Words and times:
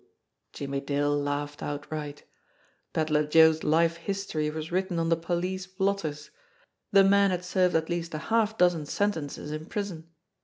Jimmie 0.51 0.81
Dale 0.81 1.15
laughed 1.15 1.61
outright. 1.61 2.23
Pedler 2.91 3.23
Joe's 3.29 3.63
life 3.63 3.97
history 3.97 4.49
was 4.49 4.71
written 4.71 4.97
on 4.97 5.09
the 5.09 5.15
police 5.15 5.67
blotters! 5.67 6.31
The 6.91 7.03
man 7.03 7.29
had 7.29 7.45
served 7.45 7.75
at 7.75 7.87
least 7.87 8.15
a 8.15 8.31
half 8.33 8.57
dozen 8.57 8.87
sentences 8.87 9.51
in 9.51 9.67
prison. 9.67 10.09